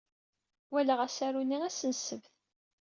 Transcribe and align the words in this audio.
Walaɣ 0.71 0.99
asaru-nni 1.05 1.57
ass 1.67 1.79
n 1.83 1.91
ssebt. 1.97 2.25